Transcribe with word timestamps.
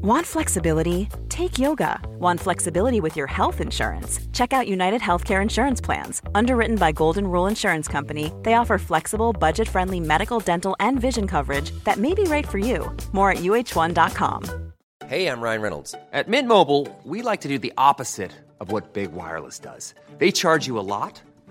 Want 0.00 0.24
flexibility? 0.24 1.08
Take 1.28 1.58
yoga. 1.58 1.98
Want 2.20 2.38
flexibility 2.38 3.00
with 3.00 3.16
your 3.16 3.26
health 3.26 3.60
insurance? 3.60 4.20
Check 4.32 4.52
out 4.52 4.68
United 4.68 5.00
Healthcare 5.00 5.42
Insurance 5.42 5.80
Plans. 5.80 6.22
Underwritten 6.36 6.76
by 6.76 6.92
Golden 6.92 7.26
Rule 7.26 7.48
Insurance 7.48 7.88
Company, 7.88 8.32
they 8.44 8.54
offer 8.54 8.78
flexible, 8.78 9.32
budget 9.32 9.68
friendly 9.68 9.98
medical, 9.98 10.38
dental, 10.38 10.76
and 10.78 11.00
vision 11.00 11.26
coverage 11.26 11.72
that 11.82 11.96
may 11.96 12.14
be 12.14 12.22
right 12.24 12.46
for 12.46 12.58
you. 12.58 12.96
More 13.10 13.32
at 13.32 13.38
uh1.com. 13.38 14.72
Hey, 15.08 15.26
I'm 15.26 15.40
Ryan 15.40 15.62
Reynolds. 15.62 15.94
At 16.12 16.28
Mint 16.28 16.46
Mobile, 16.46 16.86
we 17.02 17.22
like 17.22 17.40
to 17.40 17.48
do 17.48 17.58
the 17.58 17.72
opposite 17.76 18.30
of 18.60 18.70
what 18.70 18.92
Big 18.92 19.10
Wireless 19.10 19.58
does. 19.58 19.94
They 20.18 20.30
charge 20.30 20.68
you 20.68 20.78
a 20.78 20.86
lot, 20.94 21.20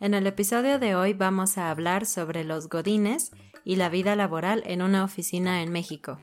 En 0.00 0.14
el 0.14 0.26
episodio 0.26 0.80
de 0.80 0.96
hoy 0.96 1.12
vamos 1.12 1.58
a 1.58 1.70
hablar 1.70 2.06
sobre 2.06 2.42
los 2.42 2.68
godines 2.68 3.30
y 3.64 3.76
la 3.76 3.88
vida 3.88 4.16
laboral 4.16 4.64
en 4.66 4.82
una 4.82 5.04
oficina 5.04 5.62
en 5.62 5.70
México. 5.70 6.18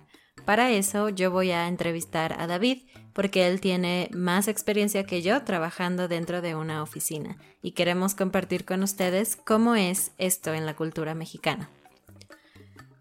Para 0.45 0.71
eso 0.71 1.07
yo 1.07 1.31
voy 1.31 1.51
a 1.51 1.67
entrevistar 1.67 2.35
a 2.41 2.47
David 2.47 2.83
porque 3.13 3.47
él 3.47 3.61
tiene 3.61 4.09
más 4.13 4.49
experiencia 4.49 5.05
que 5.05 5.21
yo 5.21 5.43
trabajando 5.43 6.09
dentro 6.09 6.41
de 6.41 6.55
una 6.55 6.83
oficina 6.83 7.37
y 7.61 7.71
queremos 7.71 8.15
compartir 8.15 8.65
con 8.65 8.83
ustedes 8.83 9.37
cómo 9.37 9.75
es 9.75 10.11
esto 10.17 10.53
en 10.53 10.65
la 10.65 10.75
cultura 10.75 11.15
mexicana. 11.15 11.69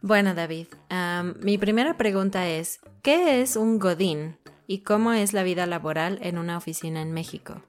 Bueno, 0.00 0.34
David, 0.34 0.68
mi 1.40 1.58
primera 1.58 1.96
pregunta 1.96 2.48
es, 2.48 2.78
¿qué 3.02 3.40
es 3.40 3.56
un 3.56 3.80
godín 3.80 4.36
y 4.68 4.82
cómo 4.82 5.12
es 5.12 5.32
la 5.32 5.42
vida 5.42 5.66
laboral 5.66 6.20
en 6.22 6.38
una 6.38 6.56
oficina 6.56 7.02
en 7.02 7.12
México? 7.12 7.62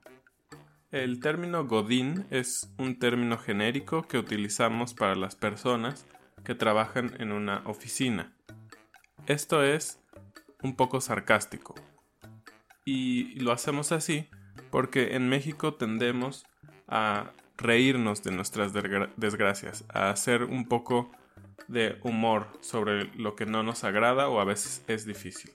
El 0.92 1.20
término 1.20 1.68
Godín 1.68 2.26
es 2.32 2.74
un 2.80 2.98
término 2.98 3.38
genérico 3.38 4.08
que 4.08 4.18
utilizamos 4.18 4.96
para 4.96 5.14
las 5.14 5.36
personas 5.36 6.08
que 6.44 6.56
trabajan 6.56 7.14
en 7.20 7.32
una 7.32 7.62
oficina. 7.66 8.34
Esto 9.28 9.64
es 9.64 10.02
un 10.64 10.76
poco 10.76 11.00
sarcástico. 11.00 11.76
Y 12.86 13.40
lo 13.40 13.52
hacemos 13.52 13.92
así 13.92 14.30
porque 14.72 15.16
en 15.16 15.30
México 15.30 15.76
tendemos 15.76 16.44
a 16.88 17.34
reírnos 17.56 18.24
de 18.24 18.32
nuestras 18.32 18.74
desgra- 18.74 19.14
desgracias, 19.16 19.86
a 19.90 20.10
hacer 20.10 20.44
un 20.44 20.68
poco 20.68 21.12
de 21.68 22.00
humor 22.02 22.48
sobre 22.62 23.16
lo 23.16 23.36
que 23.36 23.46
no 23.46 23.62
nos 23.62 23.84
agrada 23.84 24.28
o 24.28 24.40
a 24.40 24.44
veces 24.44 24.84
es 24.88 25.06
difícil. 25.06 25.52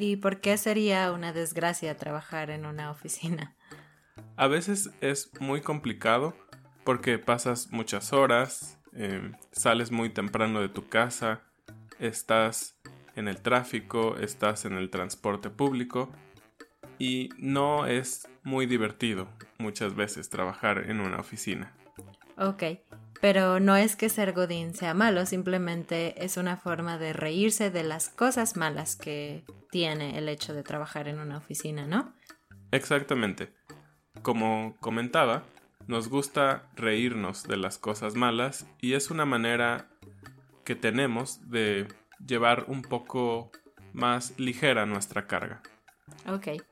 ¿Y 0.00 0.16
por 0.16 0.40
qué 0.40 0.56
sería 0.56 1.12
una 1.12 1.32
desgracia 1.32 1.96
trabajar 1.96 2.50
en 2.50 2.66
una 2.66 2.90
oficina? 2.90 3.54
A 4.40 4.46
veces 4.46 4.88
es 5.02 5.30
muy 5.38 5.60
complicado 5.60 6.34
porque 6.82 7.18
pasas 7.18 7.70
muchas 7.72 8.14
horas, 8.14 8.78
eh, 8.94 9.32
sales 9.52 9.90
muy 9.90 10.08
temprano 10.08 10.62
de 10.62 10.70
tu 10.70 10.88
casa, 10.88 11.42
estás 11.98 12.74
en 13.16 13.28
el 13.28 13.42
tráfico, 13.42 14.16
estás 14.16 14.64
en 14.64 14.72
el 14.78 14.88
transporte 14.88 15.50
público 15.50 16.10
y 16.98 17.28
no 17.36 17.84
es 17.84 18.30
muy 18.42 18.64
divertido 18.64 19.28
muchas 19.58 19.94
veces 19.94 20.30
trabajar 20.30 20.88
en 20.88 21.02
una 21.02 21.18
oficina. 21.18 21.74
Ok, 22.38 22.62
pero 23.20 23.60
no 23.60 23.76
es 23.76 23.94
que 23.94 24.08
ser 24.08 24.32
godín 24.32 24.72
sea 24.72 24.94
malo, 24.94 25.26
simplemente 25.26 26.24
es 26.24 26.38
una 26.38 26.56
forma 26.56 26.96
de 26.96 27.12
reírse 27.12 27.70
de 27.70 27.82
las 27.84 28.08
cosas 28.08 28.56
malas 28.56 28.96
que 28.96 29.44
tiene 29.70 30.16
el 30.16 30.30
hecho 30.30 30.54
de 30.54 30.62
trabajar 30.62 31.08
en 31.08 31.18
una 31.18 31.36
oficina, 31.36 31.86
¿no? 31.86 32.14
Exactamente. 32.72 33.52
Como 34.22 34.76
comentaba, 34.80 35.44
nos 35.86 36.08
gusta 36.08 36.68
reírnos 36.76 37.44
de 37.44 37.56
las 37.56 37.78
cosas 37.78 38.14
malas 38.14 38.66
y 38.80 38.92
es 38.92 39.10
una 39.10 39.24
manera 39.24 39.88
que 40.64 40.74
tenemos 40.74 41.50
de 41.50 41.88
llevar 42.24 42.66
un 42.68 42.82
poco 42.82 43.50
más 43.92 44.38
ligera 44.38 44.86
nuestra 44.86 45.26
carga. 45.26 45.62
Ok. 46.28 46.62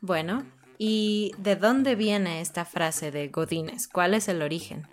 Bueno, 0.00 0.44
¿y 0.78 1.32
de 1.38 1.56
dónde 1.56 1.94
viene 1.94 2.40
esta 2.40 2.64
frase 2.64 3.10
de 3.10 3.28
godines? 3.28 3.88
¿Cuál 3.88 4.14
es 4.14 4.28
el 4.28 4.42
origen? 4.42 4.86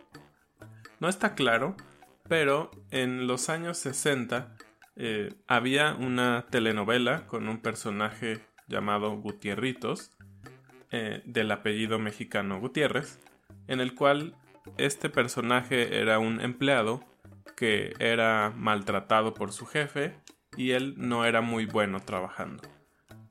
No 1.00 1.09
está 1.09 1.35
claro, 1.35 1.75
pero 2.28 2.72
en 2.91 3.28
los 3.28 3.50
años 3.50 3.78
60 3.80 4.56
eh, 4.96 5.34
había 5.47 5.96
una 5.96 6.46
telenovela 6.50 7.28
con 7.28 7.50
un 7.50 7.59
personaje 7.62 8.40
llamado 8.68 9.12
Gutierritos, 9.18 10.12
eh, 10.91 11.22
del 11.25 11.52
apellido 11.52 12.00
mexicano 12.00 12.59
Gutiérrez, 12.59 13.19
en 13.68 13.79
el 13.79 13.96
cual 13.96 14.35
este 14.78 15.09
personaje 15.09 16.00
era 16.00 16.19
un 16.19 16.41
empleado 16.41 17.03
que 17.56 17.94
era 18.00 18.52
maltratado 18.56 19.34
por 19.34 19.51
su 19.51 19.66
jefe 19.66 20.16
y 20.57 20.72
él 20.72 20.96
no 20.97 21.25
era 21.25 21.41
muy 21.41 21.66
bueno 21.66 22.00
trabajando. 22.01 22.63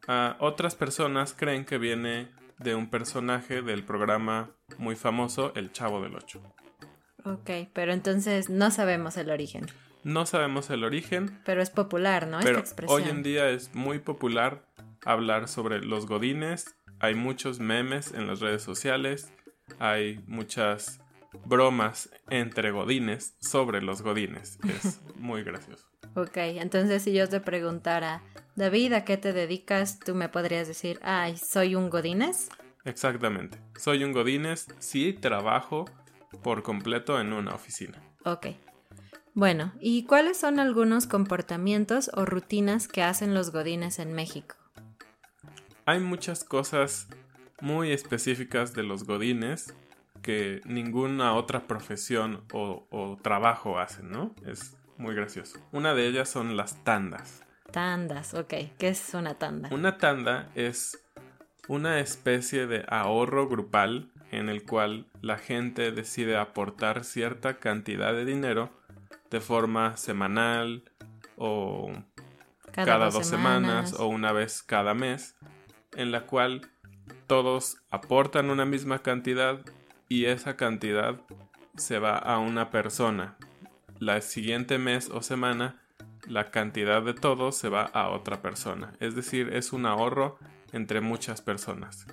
Ah, 0.08 0.36
otras 0.40 0.74
personas 0.74 1.34
creen 1.34 1.64
que 1.64 1.78
viene 1.78 2.28
de 2.58 2.74
un 2.74 2.90
personaje 2.90 3.62
del 3.62 3.84
programa 3.84 4.50
muy 4.78 4.96
famoso 4.96 5.52
El 5.54 5.72
Chavo 5.72 6.02
del 6.02 6.16
Ocho. 6.16 6.42
Ok, 7.24 7.50
pero 7.72 7.92
entonces 7.92 8.48
no 8.50 8.70
sabemos 8.70 9.16
el 9.16 9.30
origen. 9.30 9.66
No 10.02 10.24
sabemos 10.24 10.70
el 10.70 10.84
origen, 10.84 11.38
Pero 11.44 11.60
es 11.60 11.68
popular, 11.68 12.26
¿no? 12.26 12.38
pero 12.40 12.58
Esta 12.58 12.60
expresión. 12.60 13.02
hoy 13.02 13.08
en 13.10 13.22
día 13.22 13.50
es 13.50 13.74
muy 13.74 13.98
popular 13.98 14.64
hablar 15.04 15.46
sobre 15.48 15.84
los 15.84 16.06
godines. 16.06 16.74
Hay 17.00 17.14
muchos 17.14 17.60
memes 17.60 18.12
en 18.12 18.26
las 18.26 18.40
redes 18.40 18.62
sociales, 18.62 19.32
hay 19.78 20.22
muchas 20.26 21.00
bromas 21.44 22.10
entre 22.28 22.70
godines 22.70 23.36
sobre 23.40 23.82
los 23.82 24.02
godines. 24.02 24.58
Es 24.68 25.00
muy 25.16 25.42
gracioso. 25.42 25.86
Ok, 26.14 26.36
entonces 26.36 27.02
si 27.02 27.12
yo 27.12 27.28
te 27.28 27.40
preguntara, 27.40 28.22
David, 28.56 28.92
¿a 28.94 29.04
qué 29.04 29.16
te 29.16 29.32
dedicas? 29.32 30.00
Tú 30.00 30.14
me 30.14 30.28
podrías 30.28 30.66
decir, 30.68 30.98
ay, 31.02 31.36
soy 31.36 31.74
un 31.74 31.88
godines. 31.88 32.50
Exactamente. 32.84 33.58
Soy 33.76 34.04
un 34.04 34.12
godines, 34.12 34.66
sí 34.78 35.12
trabajo 35.12 35.86
por 36.42 36.62
completo 36.62 37.20
en 37.20 37.32
una 37.32 37.54
oficina. 37.54 38.02
Ok. 38.24 38.48
Bueno, 39.34 39.72
¿y 39.80 40.04
cuáles 40.04 40.38
son 40.38 40.58
algunos 40.58 41.06
comportamientos 41.06 42.10
o 42.14 42.24
rutinas 42.24 42.88
que 42.88 43.02
hacen 43.02 43.32
los 43.32 43.52
godines 43.52 43.98
en 44.00 44.12
México? 44.12 44.56
Hay 45.90 45.98
muchas 45.98 46.44
cosas 46.44 47.08
muy 47.60 47.90
específicas 47.90 48.74
de 48.74 48.84
los 48.84 49.02
godines 49.02 49.74
que 50.22 50.60
ninguna 50.64 51.34
otra 51.34 51.66
profesión 51.66 52.44
o, 52.52 52.86
o 52.90 53.18
trabajo 53.20 53.80
hacen, 53.80 54.08
¿no? 54.08 54.32
Es 54.46 54.76
muy 54.98 55.16
gracioso. 55.16 55.58
Una 55.72 55.92
de 55.94 56.06
ellas 56.06 56.28
son 56.28 56.56
las 56.56 56.84
tandas. 56.84 57.42
Tandas, 57.72 58.34
ok. 58.34 58.54
¿Qué 58.78 58.88
es 58.90 59.14
una 59.14 59.34
tanda? 59.34 59.68
Una 59.72 59.98
tanda 59.98 60.48
es 60.54 61.02
una 61.66 61.98
especie 61.98 62.68
de 62.68 62.84
ahorro 62.86 63.48
grupal 63.48 64.12
en 64.30 64.48
el 64.48 64.62
cual 64.62 65.08
la 65.22 65.38
gente 65.38 65.90
decide 65.90 66.36
aportar 66.36 67.02
cierta 67.02 67.58
cantidad 67.58 68.12
de 68.12 68.24
dinero 68.24 68.70
de 69.28 69.40
forma 69.40 69.96
semanal 69.96 70.84
o 71.36 71.90
cada, 72.70 73.10
dos, 73.10 73.26
semanas. 73.26 73.94
o 73.94 74.06
una 74.06 74.30
vez 74.30 74.62
cada 74.62 74.94
mes, 74.94 75.34
en 75.94 76.12
la 76.12 76.26
cual 76.26 76.70
todos 77.26 77.78
aportan 77.90 78.50
una 78.50 78.64
misma 78.64 79.00
cantidad 79.00 79.60
y 80.08 80.26
esa 80.26 80.56
cantidad 80.56 81.20
se 81.76 81.98
va 81.98 82.16
a 82.16 82.38
una 82.38 82.70
persona. 82.70 83.36
La 83.98 84.20
siguiente 84.20 84.78
mes 84.78 85.10
o 85.10 85.22
semana 85.22 85.80
la 86.26 86.50
cantidad 86.50 87.02
de 87.02 87.14
todos 87.14 87.56
se 87.56 87.68
va 87.68 87.82
a 87.82 88.10
otra 88.10 88.42
persona. 88.42 88.94
Es 89.00 89.14
decir, 89.14 89.50
es 89.52 89.72
un 89.72 89.86
ahorro 89.86 90.38
entre 90.72 91.00
muchas 91.00 91.40
personas. 91.40 92.06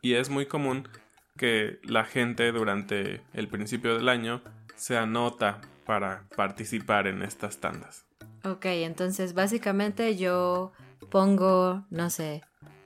Y 0.00 0.14
es 0.14 0.30
muy 0.30 0.46
común 0.46 0.88
que 1.36 1.78
la 1.84 2.04
gente 2.04 2.52
durante 2.52 3.22
el 3.32 3.48
principio 3.48 3.96
del 3.96 4.08
año 4.08 4.42
se 4.74 4.96
anota 4.96 5.60
para 5.86 6.24
participar 6.36 7.06
en 7.06 7.22
estas 7.22 7.58
tandas. 7.58 8.06
Ok, 8.44 8.66
entonces 8.66 9.34
básicamente 9.34 10.16
yo 10.16 10.72
pongo, 11.10 11.84
no 11.90 12.10
sé, 12.10 12.42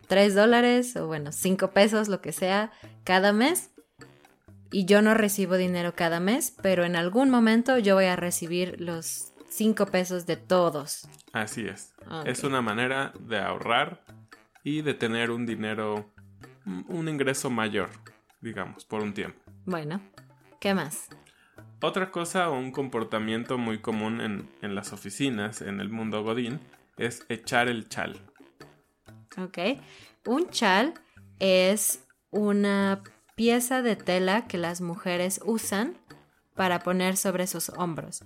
3 0.07 0.35
dólares 0.35 0.97
o 0.97 1.07
bueno, 1.07 1.33
5 1.33 1.71
pesos, 1.71 2.09
lo 2.09 2.21
que 2.21 2.33
sea, 2.33 2.71
cada 3.05 3.33
mes. 3.33 3.71
Y 4.71 4.85
yo 4.85 5.01
no 5.01 5.15
recibo 5.15 5.57
dinero 5.57 5.95
cada 5.95 6.21
mes, 6.21 6.55
pero 6.63 6.85
en 6.85 6.97
algún 6.97 7.31
momento 7.31 7.79
yo 7.79 7.95
voy 7.95 8.07
a 8.07 8.17
recibir 8.17 8.81
los 8.81 9.33
5 9.49 9.87
pesos 9.87 10.27
de 10.27 10.37
todos. 10.37 11.09
Así 11.33 11.67
es. 11.67 11.95
Es 12.25 12.45
una 12.45 12.63
manera 12.63 13.13
de 13.21 13.39
ahorrar 13.39 14.03
y 14.63 14.83
de 14.83 14.95
tener 14.95 15.31
un 15.31 15.47
dinero, 15.47 16.11
un 16.65 17.09
ingreso 17.09 17.51
mayor, 17.51 17.91
digamos, 18.41 18.85
por 18.85 19.03
un 19.03 19.15
tiempo. 19.15 19.41
Bueno, 19.65 20.01
¿qué 20.61 20.75
más? 20.75 21.09
Otra 21.81 22.11
cosa 22.11 22.49
o 22.51 22.59
un 22.59 22.73
comportamiento 22.73 23.59
muy 23.59 23.79
común 23.79 24.21
en, 24.21 24.49
en 24.63 24.75
las 24.75 24.93
oficinas, 24.93 25.63
en 25.63 25.81
el 25.81 25.89
mundo 25.89 26.23
godín, 26.23 26.61
es 26.97 27.25
echar 27.29 27.69
el 27.69 27.89
chal. 27.89 28.21
Ok. 29.39 29.59
Un 30.25 30.51
chal 30.51 30.95
es 31.39 32.05
una 32.31 33.03
pieza 33.35 33.83
de 33.83 33.97
tela 33.97 34.47
que 34.47 34.59
las 34.59 34.81
mujeres 34.81 35.41
usan 35.45 35.97
para 36.55 36.81
poner 36.81 37.17
sobre 37.17 37.47
sus 37.47 37.69
hombros. 37.71 38.25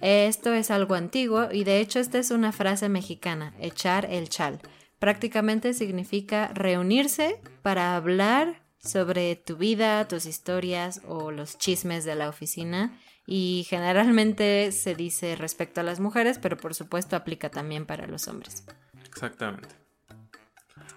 Esto 0.00 0.54
es 0.54 0.70
algo 0.70 0.94
antiguo 0.94 1.48
y 1.52 1.64
de 1.64 1.80
hecho 1.80 1.98
esta 1.98 2.18
es 2.18 2.30
una 2.30 2.52
frase 2.52 2.88
mexicana, 2.88 3.54
echar 3.60 4.06
el 4.06 4.28
chal. 4.30 4.60
Prácticamente 4.98 5.74
significa 5.74 6.48
reunirse 6.54 7.40
para 7.62 7.96
hablar 7.96 8.62
sobre 8.78 9.36
tu 9.36 9.56
vida, 9.56 10.08
tus 10.08 10.24
historias 10.24 11.02
o 11.06 11.30
los 11.30 11.58
chismes 11.58 12.04
de 12.04 12.14
la 12.14 12.30
oficina 12.30 12.98
y 13.26 13.66
generalmente 13.68 14.72
se 14.72 14.94
dice 14.94 15.36
respecto 15.36 15.82
a 15.82 15.84
las 15.84 16.00
mujeres, 16.00 16.38
pero 16.38 16.56
por 16.56 16.74
supuesto 16.74 17.14
aplica 17.14 17.50
también 17.50 17.84
para 17.84 18.06
los 18.06 18.26
hombres. 18.26 18.64
Exactamente. 19.06 19.79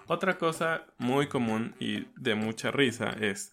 Otra 0.06 0.36
cosa 0.36 0.84
muy 0.98 1.28
común 1.28 1.74
y 1.80 2.06
de 2.16 2.34
mucha 2.34 2.70
risa 2.70 3.10
es 3.20 3.52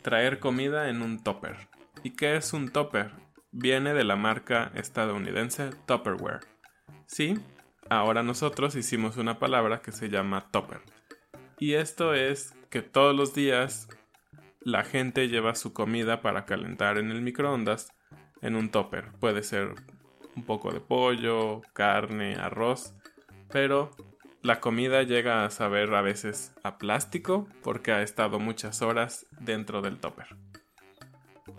traer 0.00 0.38
comida 0.38 0.88
en 0.88 1.02
un 1.02 1.22
topper. 1.22 1.68
¿Y 2.02 2.16
qué 2.16 2.36
es 2.36 2.54
un 2.54 2.70
topper? 2.70 3.10
Viene 3.52 3.92
de 3.92 4.04
la 4.04 4.16
marca 4.16 4.72
estadounidense 4.74 5.70
Tupperware. 5.86 6.40
Sí, 7.06 7.38
ahora 7.90 8.22
nosotros 8.22 8.76
hicimos 8.76 9.18
una 9.18 9.38
palabra 9.38 9.82
que 9.82 9.92
se 9.92 10.08
llama 10.08 10.48
topper. 10.50 10.80
Y 11.58 11.74
esto 11.74 12.14
es 12.14 12.54
que 12.70 12.80
todos 12.80 13.14
los 13.14 13.34
días 13.34 13.88
la 14.60 14.84
gente 14.84 15.28
lleva 15.28 15.54
su 15.54 15.74
comida 15.74 16.22
para 16.22 16.46
calentar 16.46 16.96
en 16.96 17.10
el 17.10 17.20
microondas 17.20 17.92
en 18.40 18.56
un 18.56 18.70
topper. 18.70 19.12
Puede 19.20 19.42
ser 19.42 19.74
un 20.34 20.44
poco 20.44 20.72
de 20.72 20.80
pollo, 20.80 21.60
carne, 21.74 22.36
arroz, 22.36 22.94
pero 23.50 23.90
la 24.44 24.60
comida 24.60 25.02
llega 25.04 25.46
a 25.46 25.50
saber 25.50 25.94
a 25.94 26.02
veces 26.02 26.52
a 26.62 26.76
plástico 26.76 27.48
porque 27.62 27.92
ha 27.92 28.02
estado 28.02 28.38
muchas 28.38 28.82
horas 28.82 29.26
dentro 29.40 29.80
del 29.80 29.98
topper. 29.98 30.36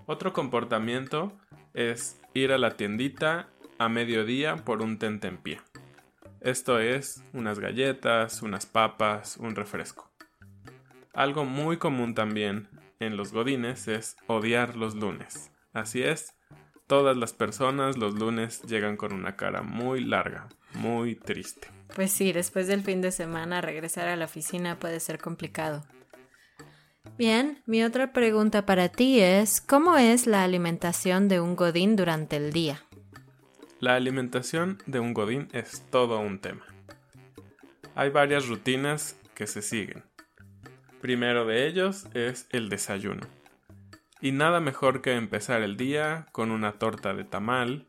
Otro 0.06 0.34
comportamiento 0.34 1.36
es 1.74 2.22
ir 2.36 2.52
a 2.52 2.60
la 2.60 2.78
tiendita 2.78 3.50
a 3.80 3.90
mediodía 3.90 4.58
por 4.58 4.84
un 4.84 5.00
tentempié. 5.00 5.62
Esto 6.42 6.78
es 6.78 7.24
unas 7.34 7.58
galletas, 7.58 8.44
unas 8.44 8.68
papas, 8.68 9.38
un 9.38 9.56
refresco. 9.56 10.12
Algo 11.12 11.44
muy 11.44 11.78
común 11.78 12.14
también 12.14 12.70
en 13.00 13.18
los 13.18 13.34
godines 13.34 13.88
es 13.88 14.16
odiar 14.28 14.76
los 14.76 14.94
lunes. 14.94 15.52
Así 15.74 16.04
es, 16.04 16.36
todas 16.86 17.18
las 17.18 17.34
personas 17.34 17.98
los 17.98 18.14
lunes 18.14 18.62
llegan 18.62 18.96
con 18.96 19.12
una 19.12 19.36
cara 19.36 19.64
muy 19.64 20.02
larga, 20.02 20.50
muy 20.76 21.16
triste. 21.16 21.68
Pues 21.96 22.12
sí, 22.12 22.34
después 22.34 22.68
del 22.68 22.82
fin 22.82 23.02
de 23.02 23.12
semana 23.12 23.62
regresar 23.62 24.08
a 24.08 24.16
la 24.16 24.26
oficina 24.26 24.80
puede 24.80 25.00
ser 25.00 25.20
complicado. 25.20 25.86
Bien, 27.18 27.62
mi 27.66 27.84
otra 27.84 28.12
pregunta 28.12 28.66
para 28.66 28.90
ti 28.90 29.22
es, 29.22 29.62
¿cómo 29.62 29.96
es 29.96 30.28
la 30.28 30.44
alimentación 30.44 31.30
de 31.30 31.40
un 31.40 31.56
godín 31.56 31.96
durante 31.96 32.36
el 32.36 32.52
día? 32.52 32.84
La 33.80 33.96
alimentación 33.96 34.80
de 34.86 35.00
un 35.00 35.14
godín 35.14 35.48
es 35.54 35.84
todo 35.90 36.20
un 36.20 36.40
tema. 36.40 36.66
Hay 37.96 38.10
varias 38.10 38.48
rutinas 38.48 39.18
que 39.34 39.48
se 39.48 39.62
siguen. 39.62 40.04
Primero 41.00 41.46
de 41.46 41.68
ellos 41.68 42.08
es 42.14 42.48
el 42.50 42.68
desayuno. 42.68 43.28
Y 44.20 44.32
nada 44.32 44.60
mejor 44.60 45.02
que 45.02 45.14
empezar 45.14 45.62
el 45.62 45.78
día 45.78 46.26
con 46.32 46.52
una 46.52 46.74
torta 46.74 47.14
de 47.14 47.24
tamal, 47.24 47.86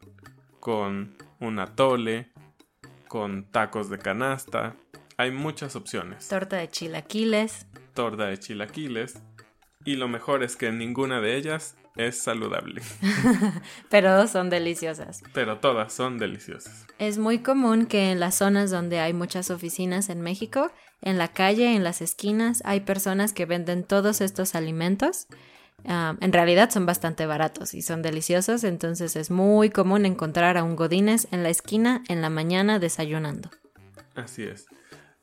con 0.60 1.16
un 1.40 1.58
atole, 1.58 2.30
con 3.08 3.50
tacos 3.50 3.90
de 3.90 3.98
canasta. 3.98 4.76
Hay 5.16 5.30
muchas 5.30 5.76
opciones. 5.76 6.28
Torta 6.28 6.56
de 6.56 6.68
chilaquiles. 6.68 7.66
Torta 7.94 8.26
de 8.26 8.38
chilaquiles. 8.38 9.22
Y 9.84 9.96
lo 9.96 10.08
mejor 10.08 10.42
es 10.42 10.56
que 10.56 10.72
ninguna 10.72 11.20
de 11.20 11.36
ellas 11.36 11.76
es 11.96 12.22
saludable. 12.22 12.82
Pero 13.90 14.26
son 14.26 14.50
deliciosas. 14.50 15.22
Pero 15.32 15.58
todas 15.58 15.92
son 15.92 16.18
deliciosas. 16.18 16.86
Es 16.98 17.18
muy 17.18 17.38
común 17.38 17.86
que 17.86 18.10
en 18.10 18.20
las 18.20 18.34
zonas 18.34 18.70
donde 18.70 19.00
hay 19.00 19.12
muchas 19.12 19.50
oficinas 19.50 20.08
en 20.08 20.20
México 20.20 20.70
en 21.02 21.18
la 21.18 21.28
calle, 21.28 21.74
en 21.74 21.84
las 21.84 22.00
esquinas, 22.00 22.62
hay 22.64 22.80
personas 22.80 23.32
que 23.32 23.46
venden 23.46 23.84
todos 23.84 24.20
estos 24.20 24.54
alimentos. 24.54 25.26
Ah, 25.88 26.16
en 26.20 26.32
realidad 26.32 26.70
son 26.70 26.86
bastante 26.86 27.26
baratos 27.26 27.74
y 27.74 27.82
son 27.82 28.02
deliciosos, 28.02 28.64
entonces 28.64 29.14
es 29.16 29.30
muy 29.30 29.70
común 29.70 30.04
encontrar 30.04 30.56
a 30.56 30.64
un 30.64 30.74
Godínez 30.74 31.28
en 31.30 31.42
la 31.42 31.48
esquina 31.48 32.02
en 32.08 32.22
la 32.22 32.30
mañana 32.30 32.78
desayunando. 32.78 33.50
Así 34.14 34.42
es. 34.42 34.66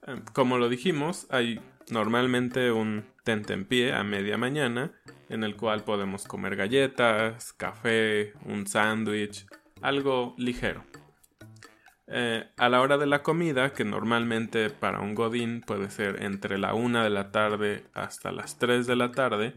Em, 0.05 0.21
como 0.33 0.57
lo 0.57 0.69
dijimos, 0.69 1.27
hay 1.29 1.59
normalmente 1.89 2.71
un 2.71 3.05
tentempié 3.23 3.93
a 3.93 4.03
media 4.03 4.37
mañana 4.37 4.91
en 5.29 5.43
el 5.43 5.55
cual 5.55 5.83
podemos 5.83 6.25
comer 6.25 6.55
galletas, 6.55 7.53
café, 7.53 8.33
un 8.45 8.67
sándwich, 8.67 9.47
algo 9.81 10.35
ligero. 10.37 10.83
Eh, 12.07 12.45
a 12.57 12.69
la 12.69 12.81
hora 12.81 12.97
de 12.97 13.07
la 13.07 13.23
comida, 13.23 13.73
que 13.73 13.85
normalmente 13.85 14.69
para 14.69 14.99
un 14.99 15.15
godín 15.15 15.61
puede 15.61 15.89
ser 15.89 16.21
entre 16.21 16.57
la 16.57 16.73
1 16.73 17.03
de 17.03 17.09
la 17.09 17.31
tarde 17.31 17.85
hasta 17.93 18.31
las 18.31 18.59
3 18.59 18.85
de 18.85 18.95
la 18.95 19.11
tarde, 19.11 19.55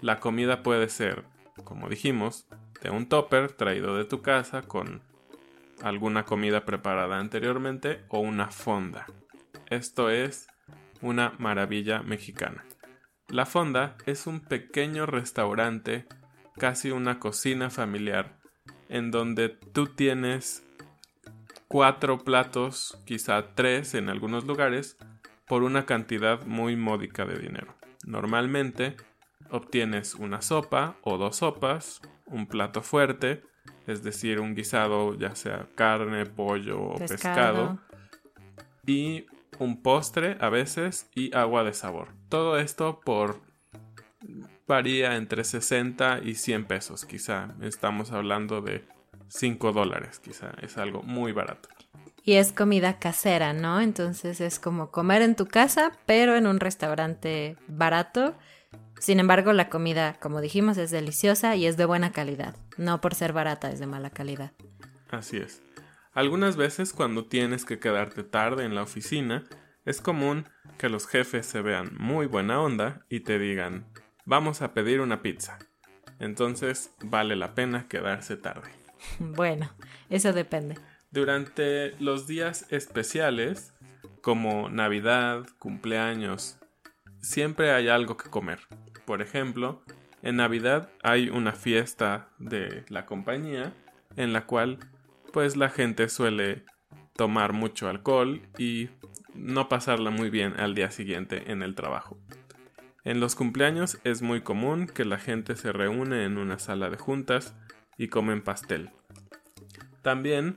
la 0.00 0.20
comida 0.20 0.62
puede 0.62 0.88
ser, 0.88 1.24
como 1.64 1.88
dijimos, 1.88 2.46
de 2.82 2.90
un 2.90 3.08
topper 3.08 3.52
traído 3.52 3.96
de 3.96 4.04
tu 4.04 4.22
casa 4.22 4.62
con 4.62 5.02
alguna 5.82 6.24
comida 6.24 6.64
preparada 6.64 7.18
anteriormente 7.18 8.04
o 8.08 8.20
una 8.20 8.50
fonda. 8.50 9.06
Esto 9.68 10.10
es 10.10 10.48
una 11.02 11.34
maravilla 11.38 12.02
mexicana. 12.02 12.64
La 13.28 13.46
fonda 13.46 13.96
es 14.06 14.26
un 14.26 14.40
pequeño 14.40 15.06
restaurante, 15.06 16.06
casi 16.56 16.90
una 16.90 17.18
cocina 17.18 17.70
familiar, 17.70 18.38
en 18.88 19.10
donde 19.10 19.48
tú 19.48 19.86
tienes 19.86 20.66
cuatro 21.68 22.18
platos, 22.18 23.00
quizá 23.06 23.54
tres 23.54 23.94
en 23.94 24.08
algunos 24.08 24.44
lugares, 24.44 24.96
por 25.46 25.62
una 25.62 25.86
cantidad 25.86 26.44
muy 26.44 26.76
módica 26.76 27.24
de 27.24 27.38
dinero. 27.38 27.74
Normalmente 28.04 28.96
obtienes 29.50 30.14
una 30.14 30.42
sopa 30.42 30.96
o 31.02 31.18
dos 31.18 31.36
sopas, 31.36 32.00
un 32.26 32.46
plato 32.46 32.82
fuerte, 32.82 33.42
es 33.86 34.02
decir, 34.02 34.40
un 34.40 34.54
guisado 34.54 35.14
ya 35.18 35.34
sea 35.34 35.68
carne, 35.74 36.26
pollo 36.26 36.80
o 36.80 36.98
pescado, 36.98 37.78
y 38.86 39.26
un 39.58 39.82
postre 39.82 40.36
a 40.40 40.48
veces 40.48 41.08
y 41.14 41.34
agua 41.34 41.64
de 41.64 41.74
sabor. 41.74 42.08
Todo 42.28 42.58
esto 42.58 43.00
por 43.00 43.40
varía 44.66 45.16
entre 45.16 45.44
60 45.44 46.20
y 46.22 46.34
100 46.34 46.64
pesos, 46.66 47.04
quizá. 47.04 47.54
Estamos 47.60 48.12
hablando 48.12 48.62
de 48.62 48.84
5 49.28 49.72
dólares, 49.72 50.20
quizá. 50.20 50.52
Es 50.62 50.78
algo 50.78 51.02
muy 51.02 51.32
barato. 51.32 51.68
Y 52.22 52.34
es 52.34 52.52
comida 52.52 52.98
casera, 52.98 53.52
¿no? 53.52 53.80
Entonces 53.80 54.40
es 54.40 54.58
como 54.58 54.90
comer 54.90 55.22
en 55.22 55.34
tu 55.34 55.46
casa, 55.46 55.92
pero 56.06 56.36
en 56.36 56.46
un 56.46 56.60
restaurante 56.60 57.56
barato 57.66 58.34
Sin 59.00 59.18
embargo, 59.18 59.54
la 59.54 59.70
comida, 59.70 60.18
como 60.20 60.42
dijimos, 60.42 60.76
es 60.76 60.90
deliciosa 60.90 61.56
y 61.56 61.66
es 61.66 61.78
de 61.78 61.86
buena 61.86 62.12
calidad. 62.12 62.54
No 62.76 63.00
por 63.00 63.14
ser 63.14 63.32
barata 63.32 63.70
es 63.70 63.80
de 63.80 63.86
mala 63.86 64.10
calidad. 64.10 64.52
Así 65.10 65.38
es. 65.38 65.62
Algunas 66.12 66.56
veces 66.56 66.92
cuando 66.92 67.24
tienes 67.24 67.64
que 67.64 67.78
quedarte 67.78 68.24
tarde 68.24 68.64
en 68.66 68.74
la 68.74 68.82
oficina, 68.82 69.46
es 69.86 70.02
común 70.02 70.46
que 70.76 70.90
los 70.90 71.06
jefes 71.06 71.46
se 71.46 71.62
vean 71.62 71.96
muy 71.96 72.26
buena 72.26 72.60
onda 72.60 73.06
y 73.08 73.20
te 73.20 73.38
digan, 73.38 73.86
vamos 74.26 74.60
a 74.60 74.74
pedir 74.74 75.00
una 75.00 75.22
pizza. 75.22 75.58
Entonces 76.18 76.94
vale 77.02 77.36
la 77.36 77.54
pena 77.54 77.88
quedarse 77.88 78.36
tarde. 78.36 78.70
Bueno, 79.18 79.70
eso 80.10 80.34
depende. 80.34 80.76
Durante 81.10 81.96
los 82.00 82.26
días 82.26 82.66
especiales, 82.68 83.72
como 84.20 84.68
Navidad, 84.68 85.46
cumpleaños, 85.58 86.58
siempre 87.22 87.72
hay 87.72 87.88
algo 87.88 88.18
que 88.18 88.28
comer. 88.28 88.60
Por 89.10 89.22
ejemplo, 89.22 89.82
en 90.22 90.36
Navidad 90.36 90.88
hay 91.02 91.30
una 91.30 91.50
fiesta 91.50 92.28
de 92.38 92.84
la 92.90 93.06
compañía 93.06 93.72
en 94.14 94.32
la 94.32 94.46
cual 94.46 94.78
pues 95.32 95.56
la 95.56 95.68
gente 95.68 96.08
suele 96.08 96.64
tomar 97.16 97.52
mucho 97.52 97.88
alcohol 97.88 98.40
y 98.56 98.88
no 99.34 99.68
pasarla 99.68 100.10
muy 100.10 100.30
bien 100.30 100.54
al 100.60 100.76
día 100.76 100.92
siguiente 100.92 101.50
en 101.50 101.64
el 101.64 101.74
trabajo. 101.74 102.20
En 103.02 103.18
los 103.18 103.34
cumpleaños 103.34 103.98
es 104.04 104.22
muy 104.22 104.42
común 104.42 104.86
que 104.86 105.04
la 105.04 105.18
gente 105.18 105.56
se 105.56 105.72
reúne 105.72 106.24
en 106.24 106.38
una 106.38 106.60
sala 106.60 106.88
de 106.88 106.96
juntas 106.96 107.56
y 107.98 108.06
comen 108.06 108.42
pastel. 108.42 108.90
También, 110.02 110.56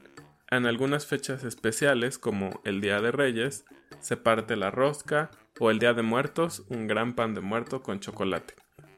en 0.52 0.68
algunas 0.68 1.08
fechas 1.08 1.44
especiales 1.44 2.20
como 2.20 2.62
el 2.66 2.82
Día 2.82 3.02
de 3.02 3.12
Reyes, 3.12 3.66
se 4.00 4.16
parte 4.16 4.56
la 4.56 4.70
rosca 4.70 5.32
o 5.60 5.72
el 5.72 5.80
Día 5.80 5.94
de 5.94 6.02
Muertos, 6.02 6.64
un 6.70 6.88
gran 6.88 7.14
pan 7.16 7.34
de 7.34 7.42
muerto 7.42 7.84
con 7.84 8.00
chocolate. 8.00 8.56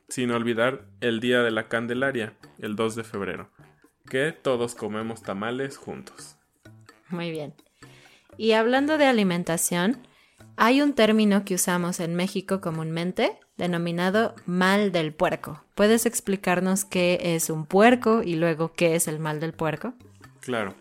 Sin 0.07 0.31
olvidar 0.31 0.85
el 1.01 1.19
Día 1.19 1.41
de 1.41 1.51
la 1.51 1.67
Candelaria, 1.67 2.33
el 2.59 2.75
2 2.75 2.95
de 2.95 3.03
febrero, 3.03 3.49
que 4.09 4.31
todos 4.31 4.75
comemos 4.75 5.23
tamales 5.23 5.77
juntos. 5.77 6.37
Muy 7.09 7.31
bien. 7.31 7.53
Y 8.37 8.53
hablando 8.53 8.97
de 8.97 9.05
alimentación, 9.05 10.07
hay 10.57 10.81
un 10.81 10.93
término 10.93 11.43
que 11.43 11.55
usamos 11.55 11.99
en 11.99 12.15
México 12.15 12.61
comúnmente 12.61 13.39
denominado 13.57 14.35
mal 14.45 14.91
del 14.91 15.13
puerco. 15.13 15.63
¿Puedes 15.75 16.05
explicarnos 16.05 16.85
qué 16.85 17.19
es 17.35 17.49
un 17.49 17.65
puerco 17.65 18.23
y 18.23 18.35
luego 18.35 18.73
qué 18.73 18.95
es 18.95 19.07
el 19.07 19.19
mal 19.19 19.39
del 19.39 19.53
puerco? 19.53 19.93
Claro. 20.41 20.75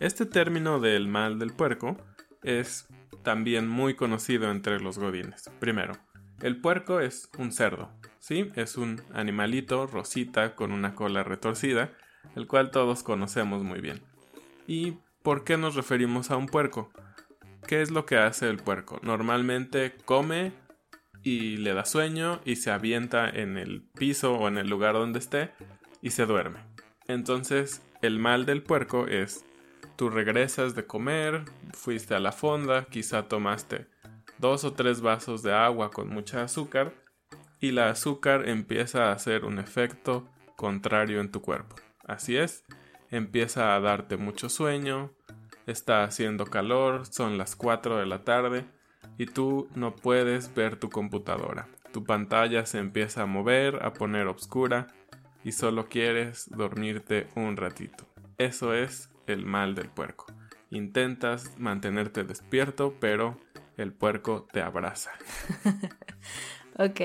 Este 0.00 0.26
término 0.26 0.80
del 0.80 1.06
mal 1.06 1.38
del 1.38 1.52
puerco 1.52 1.96
es 2.42 2.88
también 3.22 3.68
muy 3.68 3.94
conocido 3.94 4.50
entre 4.50 4.80
los 4.80 4.98
godines. 4.98 5.50
Primero, 5.60 5.94
el 6.40 6.60
puerco 6.60 7.00
es 7.00 7.30
un 7.38 7.52
cerdo, 7.52 7.90
¿sí? 8.18 8.50
Es 8.56 8.76
un 8.76 9.00
animalito 9.12 9.86
rosita 9.86 10.54
con 10.54 10.72
una 10.72 10.94
cola 10.94 11.22
retorcida, 11.22 11.92
el 12.34 12.46
cual 12.46 12.70
todos 12.70 13.02
conocemos 13.02 13.62
muy 13.62 13.80
bien. 13.80 14.02
¿Y 14.66 14.98
por 15.22 15.44
qué 15.44 15.56
nos 15.56 15.74
referimos 15.74 16.30
a 16.30 16.36
un 16.36 16.46
puerco? 16.46 16.90
¿Qué 17.66 17.80
es 17.80 17.90
lo 17.90 18.06
que 18.06 18.16
hace 18.16 18.48
el 18.48 18.56
puerco? 18.56 18.98
Normalmente 19.02 19.94
come 20.04 20.52
y 21.22 21.58
le 21.58 21.74
da 21.74 21.84
sueño 21.84 22.40
y 22.44 22.56
se 22.56 22.70
avienta 22.70 23.28
en 23.28 23.56
el 23.56 23.82
piso 23.82 24.34
o 24.34 24.48
en 24.48 24.58
el 24.58 24.68
lugar 24.68 24.94
donde 24.94 25.20
esté 25.20 25.52
y 26.00 26.10
se 26.10 26.26
duerme. 26.26 26.60
Entonces, 27.06 27.82
el 28.02 28.18
mal 28.18 28.46
del 28.46 28.62
puerco 28.62 29.06
es 29.06 29.44
tú 30.02 30.10
regresas 30.10 30.74
de 30.74 30.84
comer, 30.84 31.44
fuiste 31.74 32.16
a 32.16 32.18
la 32.18 32.32
fonda, 32.32 32.86
quizá 32.86 33.28
tomaste 33.28 33.86
dos 34.38 34.64
o 34.64 34.72
tres 34.72 35.00
vasos 35.00 35.44
de 35.44 35.54
agua 35.54 35.92
con 35.92 36.08
mucha 36.08 36.42
azúcar 36.42 36.92
y 37.60 37.70
la 37.70 37.88
azúcar 37.88 38.48
empieza 38.48 39.04
a 39.04 39.12
hacer 39.12 39.44
un 39.44 39.60
efecto 39.60 40.28
contrario 40.56 41.20
en 41.20 41.30
tu 41.30 41.40
cuerpo. 41.40 41.76
Así 42.04 42.36
es, 42.36 42.64
empieza 43.12 43.76
a 43.76 43.80
darte 43.80 44.16
mucho 44.16 44.48
sueño, 44.48 45.12
está 45.68 46.02
haciendo 46.02 46.46
calor, 46.46 47.06
son 47.06 47.38
las 47.38 47.54
4 47.54 47.98
de 47.98 48.06
la 48.06 48.24
tarde 48.24 48.64
y 49.18 49.26
tú 49.26 49.68
no 49.76 49.94
puedes 49.94 50.52
ver 50.52 50.80
tu 50.80 50.90
computadora. 50.90 51.68
Tu 51.92 52.02
pantalla 52.02 52.66
se 52.66 52.78
empieza 52.78 53.22
a 53.22 53.26
mover, 53.26 53.84
a 53.84 53.92
poner 53.92 54.26
oscura 54.26 54.88
y 55.44 55.52
solo 55.52 55.88
quieres 55.88 56.50
dormirte 56.50 57.28
un 57.36 57.56
ratito. 57.56 58.04
Eso 58.36 58.74
es 58.74 59.11
el 59.26 59.44
mal 59.44 59.74
del 59.74 59.88
puerco. 59.88 60.26
Intentas 60.70 61.58
mantenerte 61.58 62.24
despierto, 62.24 62.94
pero 63.00 63.38
el 63.76 63.92
puerco 63.92 64.46
te 64.52 64.62
abraza. 64.62 65.10
ok. 66.78 67.00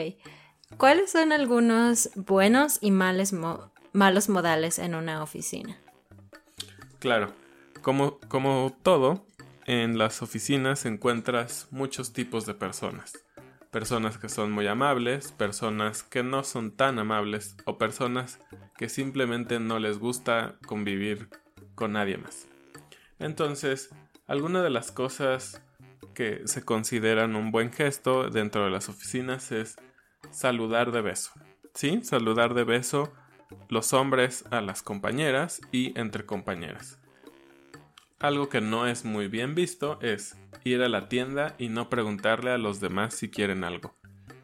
¿Cuáles 0.78 1.12
son 1.12 1.32
algunos 1.32 2.10
buenos 2.16 2.80
y 2.82 2.92
malos 2.92 4.30
modales 4.30 4.80
en 4.80 4.96
una 4.96 5.24
oficina? 5.24 5.78
Claro, 7.00 7.34
como, 7.82 8.20
como 8.28 8.76
todo, 8.84 9.26
en 9.66 9.98
las 9.98 10.22
oficinas 10.22 10.86
encuentras 10.86 11.68
muchos 11.72 12.14
tipos 12.14 12.46
de 12.46 12.54
personas. 12.54 13.26
Personas 13.72 14.18
que 14.18 14.30
son 14.30 14.52
muy 14.52 14.68
amables, 14.68 15.32
personas 15.34 16.04
que 16.04 16.24
no 16.24 16.44
son 16.44 16.72
tan 16.72 17.00
amables 17.00 17.56
o 17.66 17.78
personas 17.78 18.40
que 18.78 18.90
simplemente 18.90 19.60
no 19.60 19.80
les 19.80 20.00
gusta 20.00 20.56
convivir 20.66 21.30
con 21.78 21.94
nadie 21.94 22.18
más. 22.18 22.48
Entonces, 23.20 23.90
alguna 24.26 24.62
de 24.62 24.72
las 24.72 24.92
cosas 24.92 25.62
que 26.14 26.42
se 26.46 26.66
consideran 26.66 27.36
un 27.36 27.52
buen 27.52 27.72
gesto 27.72 28.30
dentro 28.30 28.66
de 28.66 28.72
las 28.72 28.90
oficinas 28.90 29.52
es 29.52 29.78
saludar 30.32 30.92
de 30.92 31.02
beso. 31.02 31.32
¿Sí? 31.74 32.02
Saludar 32.04 32.56
de 32.56 32.64
beso 32.64 33.14
los 33.70 33.94
hombres 33.94 34.44
a 34.50 34.60
las 34.60 34.82
compañeras 34.82 35.62
y 35.72 35.98
entre 35.98 36.26
compañeras. 36.26 37.00
Algo 38.20 38.50
que 38.50 38.62
no 38.62 38.88
es 38.88 39.06
muy 39.06 39.28
bien 39.28 39.54
visto 39.54 40.00
es 40.02 40.36
ir 40.64 40.82
a 40.82 40.90
la 40.90 41.08
tienda 41.08 41.54
y 41.60 41.70
no 41.70 41.88
preguntarle 41.90 42.50
a 42.50 42.58
los 42.58 42.80
demás 42.80 43.14
si 43.14 43.30
quieren 43.30 43.64
algo. 43.64 43.96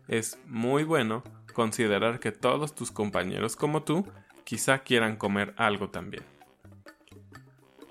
Es 0.07 0.37
muy 0.45 0.83
bueno 0.83 1.23
considerar 1.53 2.19
que 2.19 2.31
todos 2.31 2.75
tus 2.75 2.91
compañeros 2.91 3.55
como 3.55 3.81
tú 3.81 4.05
quizá 4.43 4.79
quieran 4.83 5.15
comer 5.15 5.55
algo 5.57 5.89
también. 5.89 6.23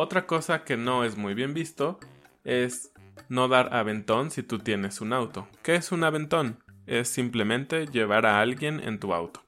Otra 0.03 0.27
cosa 0.27 0.65
que 0.65 0.77
no 0.77 1.05
es 1.05 1.17
muy 1.17 1.33
bien 1.33 1.55
visto 1.55 2.01
es 2.43 2.93
no 3.29 3.47
dar 3.47 3.73
aventón 3.73 4.33
si 4.33 4.43
tú 4.43 4.59
tienes 4.59 5.01
un 5.01 5.13
auto. 5.13 5.47
¿Qué 5.63 5.77
es 5.77 5.93
un 5.93 6.03
aventón? 6.03 6.59
Es 6.87 7.07
simplemente 7.07 7.87
llevar 7.87 8.27
a 8.27 8.41
alguien 8.41 8.81
en 8.81 8.99
tu 8.99 9.15
auto. 9.15 9.45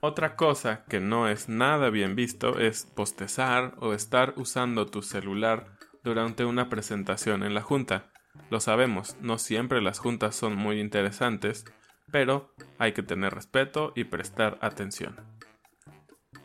Otra 0.00 0.36
cosa 0.36 0.84
que 0.90 1.00
no 1.00 1.26
es 1.26 1.48
nada 1.48 1.88
bien 1.88 2.14
visto 2.14 2.58
es 2.58 2.84
postezar 2.84 3.76
o 3.78 3.94
estar 3.94 4.34
usando 4.36 4.84
tu 4.84 5.00
celular 5.00 5.78
durante 6.04 6.44
una 6.44 6.68
presentación 6.68 7.42
en 7.42 7.54
la 7.54 7.62
junta. 7.62 8.12
Lo 8.50 8.60
sabemos, 8.60 9.16
no 9.22 9.38
siempre 9.38 9.80
las 9.80 9.98
juntas 9.98 10.36
son 10.36 10.54
muy 10.54 10.80
interesantes, 10.80 11.64
pero 12.10 12.52
hay 12.76 12.92
que 12.92 13.02
tener 13.02 13.32
respeto 13.32 13.94
y 13.96 14.04
prestar 14.04 14.58
atención. 14.60 15.16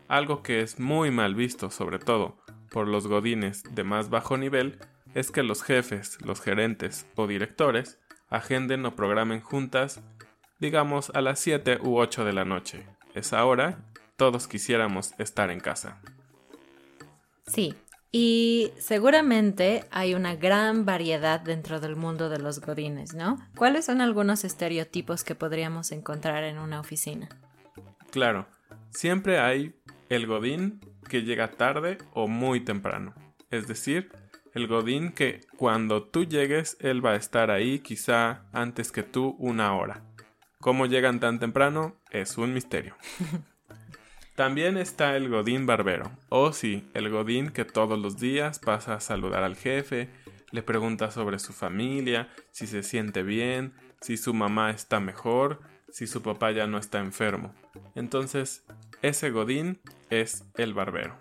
Algo 0.08 0.42
que 0.42 0.62
es 0.62 0.80
muy 0.80 1.12
mal 1.12 1.36
visto, 1.36 1.70
sobre 1.70 2.00
todo 2.00 2.38
por 2.72 2.88
los 2.88 3.08
godines 3.08 3.64
de 3.72 3.84
más 3.84 4.10
bajo 4.10 4.38
nivel, 4.38 4.80
es 5.14 5.32
que 5.32 5.44
los 5.44 5.64
jefes, 5.64 6.18
los 6.22 6.42
gerentes 6.42 7.08
o 7.16 7.28
directores 7.28 8.00
agenden 8.30 8.86
o 8.86 8.96
programen 8.96 9.42
juntas, 9.42 10.02
digamos 10.60 11.12
a 11.14 11.22
las 11.22 11.40
7 11.40 11.80
u 11.82 11.98
8 11.98 12.26
de 12.26 12.34
la 12.34 12.46
noche, 12.46 12.86
esa 13.16 13.44
hora, 13.46 13.80
todos 14.16 14.48
quisiéramos 14.48 15.14
estar 15.18 15.50
en 15.50 15.60
casa. 15.60 16.02
Sí, 17.46 17.76
y 18.12 18.72
seguramente 18.80 19.86
hay 19.92 20.14
una 20.14 20.36
gran 20.36 20.86
variedad 20.86 21.40
dentro 21.40 21.80
del 21.80 21.96
mundo 21.96 22.30
de 22.30 22.40
los 22.40 22.62
godines, 22.62 23.14
¿no? 23.14 23.38
¿Cuáles 23.56 23.86
son 23.86 24.02
algunos 24.02 24.44
estereotipos 24.44 25.24
que 25.24 25.36
podríamos 25.36 25.92
encontrar 25.92 26.44
en 26.44 26.58
una 26.58 26.80
oficina? 26.80 27.30
Claro, 28.12 28.48
siempre 28.92 29.40
hay 29.40 29.76
el 30.10 30.28
godín 30.28 30.80
que 31.10 31.24
llega 31.24 31.52
tarde 31.52 31.98
o 32.14 32.28
muy 32.28 32.62
temprano. 32.62 33.14
Es 33.50 33.68
decir, 33.68 34.10
el 34.54 34.68
godín 34.68 35.12
que 35.12 35.42
cuando 35.56 36.04
tú 36.04 36.26
llegues, 36.26 36.78
él 36.80 37.06
va 37.06 37.12
a 37.12 37.16
estar 37.18 37.52
ahí 37.52 37.80
quizá 37.80 38.46
antes 38.52 38.92
que 38.92 39.04
tú 39.04 39.36
una 39.40 39.76
hora. 39.76 40.04
¿Cómo 40.60 40.86
llegan 40.86 41.20
tan 41.20 41.40
temprano? 41.40 41.96
Es 42.10 42.38
un 42.38 42.54
misterio. 42.54 42.96
También 44.36 44.78
está 44.78 45.16
el 45.16 45.30
Godín 45.30 45.66
Barbero, 45.66 46.12
o 46.30 46.54
sí, 46.54 46.88
el 46.94 47.10
Godín 47.10 47.50
que 47.50 47.66
todos 47.66 47.98
los 47.98 48.20
días 48.20 48.60
pasa 48.60 48.94
a 48.94 49.00
saludar 49.00 49.44
al 49.44 49.56
jefe, 49.56 50.10
le 50.52 50.62
pregunta 50.62 51.10
sobre 51.10 51.40
su 51.40 51.54
familia, 51.54 52.30
si 52.52 52.68
se 52.68 52.84
siente 52.84 53.24
bien, 53.24 53.74
si 54.00 54.16
su 54.16 54.36
mamá 54.36 54.70
está 54.70 55.00
mejor, 55.00 55.62
si 55.98 56.06
su 56.06 56.22
papá 56.22 56.51
ya 56.51 56.68
no 56.68 56.77
está 56.77 57.00
enfermo. 57.00 57.56
Entonces, 57.96 58.63
ese 59.01 59.32
Godín 59.32 59.80
es 60.12 60.44
el 60.56 60.75
barbero. 60.75 61.18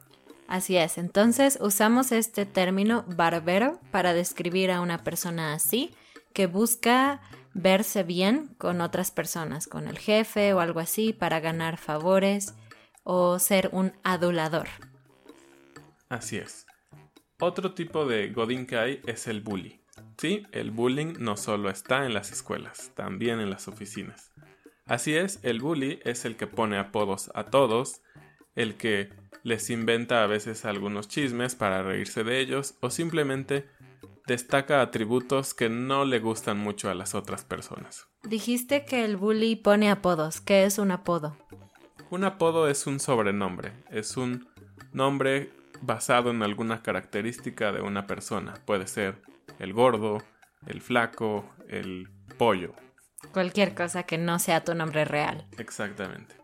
Así 0.48 0.76
es, 0.76 0.98
entonces 0.98 1.56
usamos 1.62 2.12
este 2.12 2.44
término 2.44 3.02
barbero 3.08 3.80
para 3.90 4.12
describir 4.12 4.70
a 4.70 4.82
una 4.82 5.02
persona 5.02 5.54
así, 5.54 5.94
que 6.34 6.46
busca 6.46 7.22
verse 7.54 8.02
bien 8.02 8.48
con 8.58 8.82
otras 8.82 9.10
personas, 9.10 9.66
con 9.66 9.88
el 9.88 9.96
jefe 9.96 10.52
o 10.52 10.60
algo 10.60 10.80
así, 10.80 11.14
para 11.14 11.40
ganar 11.40 11.78
favores 11.78 12.52
o 13.02 13.38
ser 13.38 13.70
un 13.72 13.94
adulador. 14.04 14.68
Así 16.10 16.36
es. 16.36 16.66
Otro 17.40 17.72
tipo 17.72 18.04
de 18.04 18.28
godín 18.28 18.66
que 18.66 18.76
hay 18.76 19.00
es 19.06 19.26
el 19.26 19.40
bully. 19.40 19.80
Sí, 20.18 20.46
el 20.52 20.70
bullying 20.70 21.14
no 21.18 21.38
solo 21.38 21.70
está 21.70 22.04
en 22.04 22.12
las 22.12 22.30
escuelas, 22.30 22.92
también 22.94 23.40
en 23.40 23.48
las 23.48 23.68
oficinas. 23.68 24.32
Así 24.86 25.16
es, 25.16 25.40
el 25.42 25.60
bully 25.60 25.98
es 26.04 26.24
el 26.24 26.36
que 26.36 26.46
pone 26.46 26.78
apodos 26.78 27.30
a 27.34 27.44
todos, 27.44 28.02
el 28.54 28.76
que 28.76 29.10
les 29.42 29.68
inventa 29.70 30.22
a 30.22 30.26
veces 30.26 30.64
algunos 30.64 31.08
chismes 31.08 31.56
para 31.56 31.82
reírse 31.82 32.22
de 32.22 32.40
ellos 32.40 32.76
o 32.80 32.90
simplemente 32.90 33.68
destaca 34.26 34.80
atributos 34.82 35.54
que 35.54 35.68
no 35.68 36.04
le 36.04 36.20
gustan 36.20 36.58
mucho 36.58 36.88
a 36.88 36.94
las 36.94 37.14
otras 37.14 37.44
personas. 37.44 38.06
Dijiste 38.22 38.84
que 38.84 39.04
el 39.04 39.16
bully 39.16 39.56
pone 39.56 39.90
apodos. 39.90 40.40
¿Qué 40.40 40.64
es 40.64 40.78
un 40.78 40.90
apodo? 40.90 41.36
Un 42.10 42.24
apodo 42.24 42.68
es 42.68 42.86
un 42.86 43.00
sobrenombre, 43.00 43.72
es 43.90 44.16
un 44.16 44.48
nombre 44.92 45.50
basado 45.80 46.30
en 46.30 46.42
alguna 46.42 46.82
característica 46.82 47.72
de 47.72 47.82
una 47.82 48.06
persona. 48.06 48.54
Puede 48.64 48.86
ser 48.86 49.22
el 49.58 49.72
gordo, 49.72 50.22
el 50.66 50.80
flaco, 50.80 51.48
el 51.68 52.08
pollo. 52.38 52.74
Cualquier 53.32 53.74
cosa 53.74 54.04
que 54.04 54.18
no 54.18 54.38
sea 54.38 54.64
tu 54.64 54.74
nombre 54.74 55.04
real. 55.04 55.46
Exactamente. 55.58 56.34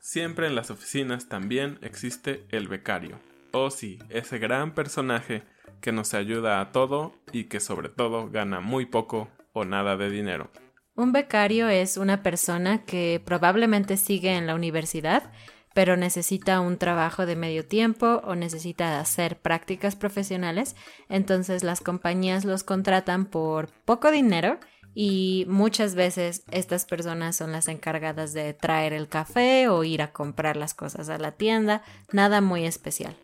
Siempre 0.00 0.46
en 0.46 0.54
las 0.54 0.70
oficinas 0.70 1.28
también 1.28 1.78
existe 1.82 2.46
el 2.50 2.68
becario. 2.68 3.18
O 3.52 3.70
sí, 3.70 3.98
ese 4.08 4.38
gran 4.38 4.74
personaje 4.74 5.42
que 5.80 5.92
nos 5.92 6.14
ayuda 6.14 6.60
a 6.60 6.72
todo 6.72 7.14
y 7.32 7.44
que 7.44 7.60
sobre 7.60 7.88
todo 7.88 8.30
gana 8.30 8.60
muy 8.60 8.86
poco 8.86 9.28
o 9.52 9.64
nada 9.64 9.96
de 9.96 10.10
dinero. 10.10 10.50
Un 10.94 11.12
becario 11.12 11.68
es 11.68 11.96
una 11.96 12.22
persona 12.22 12.84
que 12.84 13.20
probablemente 13.24 13.96
sigue 13.96 14.36
en 14.36 14.46
la 14.46 14.54
universidad, 14.54 15.30
pero 15.74 15.96
necesita 15.96 16.60
un 16.60 16.78
trabajo 16.78 17.26
de 17.26 17.36
medio 17.36 17.66
tiempo 17.66 18.22
o 18.24 18.34
necesita 18.34 18.98
hacer 18.98 19.38
prácticas 19.38 19.94
profesionales, 19.94 20.74
entonces 21.10 21.62
las 21.64 21.82
compañías 21.82 22.46
los 22.46 22.64
contratan 22.64 23.26
por 23.26 23.68
poco 23.84 24.10
dinero 24.10 24.58
y 24.98 25.44
muchas 25.46 25.94
veces 25.94 26.42
estas 26.50 26.86
personas 26.86 27.36
son 27.36 27.52
las 27.52 27.68
encargadas 27.68 28.32
de 28.32 28.54
traer 28.54 28.94
el 28.94 29.08
café 29.08 29.68
o 29.68 29.84
ir 29.84 30.00
a 30.00 30.10
comprar 30.10 30.56
las 30.56 30.72
cosas 30.72 31.10
a 31.10 31.18
la 31.18 31.32
tienda, 31.32 31.82
nada 32.12 32.40
muy 32.40 32.64
especial. 32.64 33.14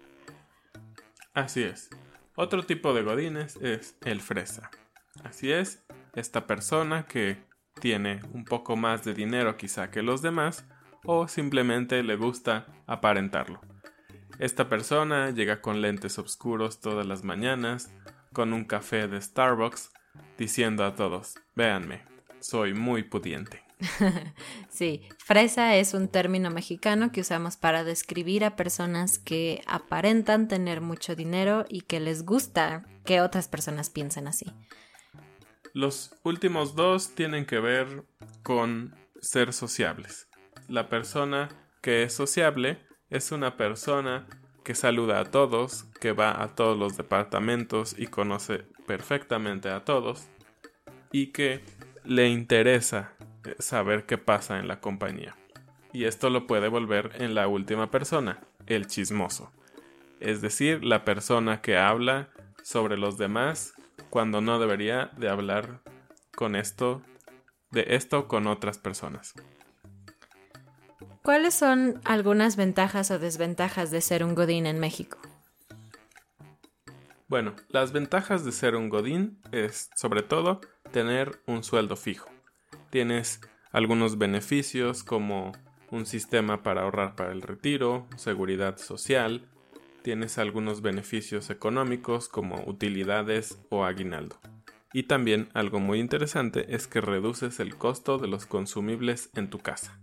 Así 1.32 1.62
es. 1.62 1.88
Otro 2.36 2.64
tipo 2.66 2.92
de 2.92 3.02
godines 3.02 3.56
es 3.62 3.96
el 4.04 4.20
fresa. 4.20 4.70
Así 5.24 5.50
es, 5.50 5.82
esta 6.14 6.46
persona 6.46 7.06
que 7.06 7.42
tiene 7.80 8.20
un 8.34 8.44
poco 8.44 8.76
más 8.76 9.02
de 9.02 9.14
dinero 9.14 9.56
quizá 9.56 9.90
que 9.90 10.02
los 10.02 10.20
demás 10.20 10.66
o 11.06 11.26
simplemente 11.26 12.02
le 12.02 12.16
gusta 12.16 12.66
aparentarlo. 12.86 13.62
Esta 14.38 14.68
persona 14.68 15.30
llega 15.30 15.62
con 15.62 15.80
lentes 15.80 16.18
oscuros 16.18 16.80
todas 16.80 17.06
las 17.06 17.24
mañanas, 17.24 17.90
con 18.34 18.52
un 18.52 18.66
café 18.66 19.08
de 19.08 19.22
Starbucks, 19.22 19.90
diciendo 20.38 20.84
a 20.84 20.94
todos, 20.94 21.34
véanme, 21.54 22.02
soy 22.40 22.74
muy 22.74 23.02
pudiente. 23.02 23.62
sí, 24.68 25.02
fresa 25.18 25.76
es 25.76 25.94
un 25.94 26.08
término 26.08 26.50
mexicano 26.50 27.10
que 27.12 27.20
usamos 27.20 27.56
para 27.56 27.84
describir 27.84 28.44
a 28.44 28.56
personas 28.56 29.18
que 29.18 29.62
aparentan 29.66 30.48
tener 30.48 30.80
mucho 30.80 31.16
dinero 31.16 31.64
y 31.68 31.82
que 31.82 32.00
les 32.00 32.24
gusta 32.24 32.84
que 33.04 33.20
otras 33.20 33.48
personas 33.48 33.90
piensen 33.90 34.28
así. 34.28 34.46
Los 35.74 36.14
últimos 36.22 36.74
dos 36.74 37.14
tienen 37.14 37.46
que 37.46 37.58
ver 37.58 38.04
con 38.42 38.94
ser 39.20 39.52
sociables. 39.52 40.28
La 40.68 40.88
persona 40.88 41.48
que 41.80 42.02
es 42.02 42.12
sociable 42.12 42.78
es 43.10 43.32
una 43.32 43.56
persona 43.56 44.26
que 44.64 44.74
saluda 44.74 45.18
a 45.20 45.24
todos, 45.24 45.84
que 46.00 46.12
va 46.12 46.42
a 46.42 46.54
todos 46.54 46.78
los 46.78 46.96
departamentos 46.96 47.94
y 47.98 48.06
conoce 48.06 48.66
perfectamente 48.92 49.70
a 49.70 49.86
todos 49.86 50.28
y 51.12 51.28
que 51.28 51.64
le 52.04 52.28
interesa 52.28 53.14
saber 53.58 54.04
qué 54.04 54.18
pasa 54.18 54.58
en 54.58 54.68
la 54.68 54.80
compañía. 54.80 55.34
Y 55.94 56.04
esto 56.04 56.28
lo 56.28 56.46
puede 56.46 56.68
volver 56.68 57.12
en 57.18 57.34
la 57.34 57.48
última 57.48 57.90
persona, 57.90 58.40
el 58.66 58.86
chismoso. 58.88 59.50
Es 60.20 60.42
decir, 60.42 60.84
la 60.84 61.06
persona 61.06 61.62
que 61.62 61.78
habla 61.78 62.28
sobre 62.62 62.98
los 62.98 63.16
demás 63.16 63.72
cuando 64.10 64.42
no 64.42 64.58
debería 64.58 65.10
de 65.16 65.30
hablar 65.30 65.80
con 66.36 66.54
esto 66.54 67.00
de 67.70 67.86
esto 67.96 68.28
con 68.28 68.46
otras 68.46 68.76
personas. 68.76 69.32
¿Cuáles 71.22 71.54
son 71.54 71.98
algunas 72.04 72.56
ventajas 72.56 73.10
o 73.10 73.18
desventajas 73.18 73.90
de 73.90 74.02
ser 74.02 74.22
un 74.22 74.34
godín 74.34 74.66
en 74.66 74.78
México? 74.78 75.16
Bueno, 77.32 77.54
las 77.70 77.92
ventajas 77.92 78.44
de 78.44 78.52
ser 78.52 78.76
un 78.76 78.90
godín 78.90 79.38
es 79.52 79.88
sobre 79.96 80.22
todo 80.22 80.60
tener 80.90 81.40
un 81.46 81.64
sueldo 81.64 81.96
fijo. 81.96 82.28
Tienes 82.90 83.40
algunos 83.70 84.18
beneficios 84.18 85.02
como 85.02 85.52
un 85.90 86.04
sistema 86.04 86.62
para 86.62 86.82
ahorrar 86.82 87.16
para 87.16 87.32
el 87.32 87.40
retiro, 87.40 88.06
seguridad 88.18 88.76
social, 88.76 89.48
tienes 90.02 90.36
algunos 90.36 90.82
beneficios 90.82 91.48
económicos 91.48 92.28
como 92.28 92.64
utilidades 92.66 93.58
o 93.70 93.86
aguinaldo. 93.86 94.38
Y 94.92 95.04
también 95.04 95.48
algo 95.54 95.80
muy 95.80 96.00
interesante 96.00 96.74
es 96.74 96.86
que 96.86 97.00
reduces 97.00 97.60
el 97.60 97.76
costo 97.78 98.18
de 98.18 98.28
los 98.28 98.44
consumibles 98.44 99.30
en 99.34 99.48
tu 99.48 99.58
casa. 99.58 99.98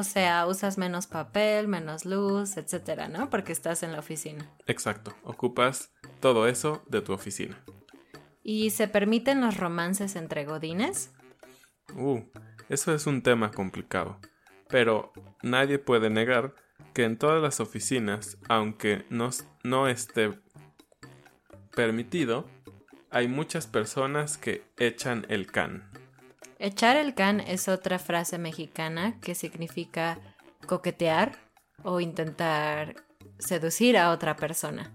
O 0.00 0.02
sea, 0.02 0.46
usas 0.46 0.78
menos 0.78 1.06
papel, 1.06 1.68
menos 1.68 2.06
luz, 2.06 2.56
etcétera, 2.56 3.08
¿no? 3.08 3.28
Porque 3.28 3.52
estás 3.52 3.82
en 3.82 3.92
la 3.92 3.98
oficina. 3.98 4.50
Exacto, 4.66 5.14
ocupas 5.24 5.92
todo 6.20 6.48
eso 6.48 6.82
de 6.88 7.02
tu 7.02 7.12
oficina. 7.12 7.62
¿Y 8.42 8.70
se 8.70 8.88
permiten 8.88 9.42
los 9.42 9.58
romances 9.58 10.16
entre 10.16 10.46
godines? 10.46 11.12
Uh, 11.94 12.22
eso 12.70 12.94
es 12.94 13.06
un 13.06 13.20
tema 13.20 13.50
complicado. 13.50 14.18
Pero 14.70 15.12
nadie 15.42 15.78
puede 15.78 16.08
negar 16.08 16.54
que 16.94 17.04
en 17.04 17.18
todas 17.18 17.42
las 17.42 17.60
oficinas, 17.60 18.38
aunque 18.48 19.04
no, 19.10 19.28
no 19.64 19.86
esté 19.86 20.30
permitido, 21.76 22.48
hay 23.10 23.28
muchas 23.28 23.66
personas 23.66 24.38
que 24.38 24.64
echan 24.78 25.26
el 25.28 25.46
can. 25.46 25.90
Echar 26.62 26.98
el 26.98 27.14
can 27.14 27.40
es 27.40 27.68
otra 27.68 27.98
frase 27.98 28.36
mexicana 28.36 29.18
que 29.22 29.34
significa 29.34 30.18
coquetear 30.66 31.38
o 31.84 32.00
intentar 32.00 32.96
seducir 33.38 33.96
a 33.96 34.10
otra 34.10 34.36
persona. 34.36 34.92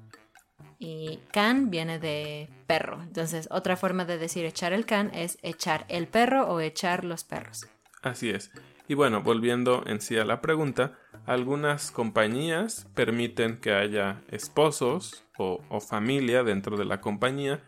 Y 0.78 1.18
can 1.32 1.72
viene 1.72 1.98
de 1.98 2.50
perro. 2.68 3.02
Entonces, 3.02 3.48
otra 3.50 3.78
forma 3.78 4.06
de 4.06 4.20
decir 4.20 4.46
echar 4.46 4.74
el 4.74 4.86
can 4.86 5.10
es 5.16 5.40
echar 5.42 5.88
el 5.90 6.08
perro 6.08 6.48
o 6.48 6.60
echar 6.60 7.04
los 7.04 7.24
perros. 7.24 7.66
Así 8.04 8.30
es. 8.30 8.52
Y 8.88 8.94
bueno, 8.94 9.24
volviendo 9.24 9.82
en 9.88 10.02
sí 10.02 10.20
a 10.20 10.24
la 10.24 10.42
pregunta, 10.42 11.00
algunas 11.26 11.90
compañías 11.90 12.86
permiten 12.94 13.60
que 13.60 13.74
haya 13.74 14.22
esposos 14.30 15.26
o, 15.40 15.60
familia 15.80 16.44
dentro 16.44 16.78
de 16.78 16.86
la 16.86 17.02
compañía 17.02 17.64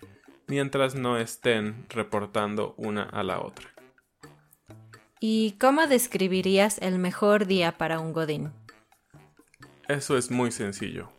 mientras 0.45 0.93
no 0.93 1.17
estén 1.17 1.88
reportando 1.89 2.75
una 2.77 3.01
a 3.01 3.23
la 3.23 3.41
otra. 3.41 3.71
¿Y 5.19 5.56
cómo 5.60 5.88
describirías 5.88 6.77
el 6.80 6.99
mejor 6.99 7.47
día 7.47 7.77
para 7.77 7.99
un 7.99 8.13
Godín? 8.13 8.51
Eso 9.88 10.17
es 10.17 10.32
muy 10.32 10.51
sencillo 10.51 11.10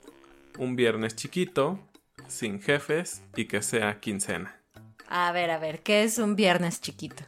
un 0.58 0.76
viernes 0.76 1.16
chiquito, 1.16 1.78
sin 2.26 2.60
jefes 2.60 3.22
y 3.36 3.46
que 3.46 3.62
sea 3.62 4.00
quincena. 4.00 4.60
A 5.08 5.32
ver, 5.32 5.50
a 5.50 5.58
ver, 5.58 5.82
¿qué 5.82 6.02
es 6.02 6.18
un 6.18 6.36
viernes 6.36 6.80
chiquito? 6.80 7.24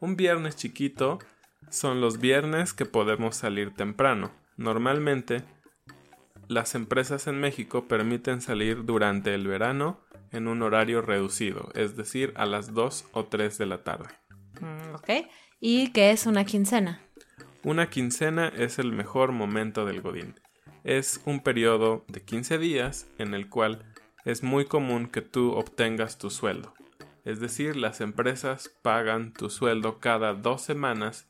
Un 0.00 0.16
viernes 0.16 0.54
chiquito 0.54 1.18
son 1.70 2.00
los 2.00 2.20
viernes 2.20 2.72
que 2.72 2.84
podemos 2.84 3.36
salir 3.36 3.74
temprano. 3.74 4.30
Normalmente, 4.56 5.42
las 6.46 6.74
empresas 6.74 7.26
en 7.26 7.40
México 7.40 7.88
permiten 7.88 8.40
salir 8.40 8.84
durante 8.84 9.34
el 9.34 9.48
verano 9.48 10.00
en 10.30 10.46
un 10.46 10.62
horario 10.62 11.00
reducido, 11.00 11.70
es 11.74 11.96
decir, 11.96 12.32
a 12.36 12.44
las 12.44 12.74
2 12.74 13.06
o 13.12 13.24
3 13.24 13.58
de 13.58 13.66
la 13.66 13.82
tarde. 13.82 14.08
Mm, 14.60 14.94
ok. 14.94 15.10
¿Y 15.66 15.92
qué 15.92 16.10
es 16.10 16.26
una 16.26 16.44
quincena? 16.44 17.00
Una 17.62 17.88
quincena 17.88 18.48
es 18.48 18.78
el 18.78 18.92
mejor 18.92 19.32
momento 19.32 19.86
del 19.86 20.02
Godín 20.02 20.34
es 20.84 21.22
un 21.24 21.40
periodo 21.40 22.04
de 22.08 22.22
15 22.22 22.58
días 22.58 23.08
en 23.18 23.32
el 23.32 23.48
cual 23.48 23.82
es 24.26 24.42
muy 24.42 24.66
común 24.66 25.06
que 25.06 25.22
tú 25.22 25.52
obtengas 25.52 26.18
tu 26.18 26.30
sueldo. 26.30 26.74
Es 27.24 27.40
decir, 27.40 27.76
las 27.76 28.02
empresas 28.02 28.70
pagan 28.82 29.32
tu 29.32 29.48
sueldo 29.48 29.98
cada 29.98 30.34
dos 30.34 30.60
semanas 30.60 31.26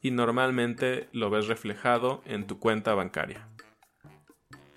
y 0.00 0.12
normalmente 0.12 1.08
lo 1.12 1.30
ves 1.30 1.48
reflejado 1.48 2.22
en 2.24 2.46
tu 2.46 2.60
cuenta 2.60 2.94
bancaria. 2.94 3.48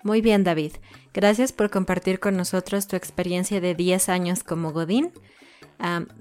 Muy 0.02 0.20
bien, 0.20 0.42
David. 0.42 0.72
Gracias 1.14 1.52
por 1.52 1.70
compartir 1.70 2.18
con 2.18 2.36
nosotros 2.36 2.88
tu 2.88 2.96
experiencia 2.96 3.60
de 3.60 3.76
10 3.76 4.08
años 4.08 4.42
como 4.42 4.72
Godín. 4.72 5.12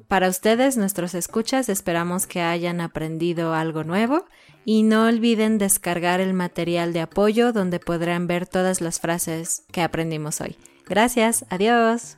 Para 0.07 0.29
ustedes, 0.29 0.77
nuestros 0.77 1.15
escuchas, 1.15 1.69
esperamos 1.69 2.27
que 2.27 2.41
hayan 2.41 2.81
aprendido 2.81 3.53
algo 3.53 3.83
nuevo 3.83 4.25
y 4.65 4.83
no 4.83 5.05
olviden 5.07 5.57
descargar 5.57 6.19
el 6.19 6.33
material 6.33 6.93
de 6.93 7.01
apoyo 7.01 7.53
donde 7.53 7.79
podrán 7.79 8.27
ver 8.27 8.47
todas 8.47 8.81
las 8.81 8.99
frases 8.99 9.63
que 9.71 9.81
aprendimos 9.81 10.41
hoy. 10.41 10.57
Gracias, 10.87 11.45
adiós. 11.49 12.17